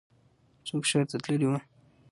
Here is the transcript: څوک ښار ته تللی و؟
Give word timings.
څوک 0.67 0.83
ښار 0.89 1.03
ته 1.09 1.17
تللی 1.23 1.47
و؟ 1.47 1.53